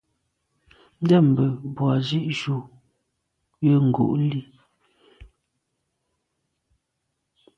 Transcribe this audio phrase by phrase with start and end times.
[1.01, 2.55] Ndɛ̂mbə̄ bū à’ zí’jú
[3.65, 4.41] jə̂ ngū’ lî.